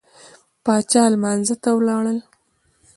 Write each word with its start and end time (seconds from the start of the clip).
پاچا 0.63 1.03
لمانځه 1.13 1.55
ته 1.63 1.69
ولاړل. 1.77 2.17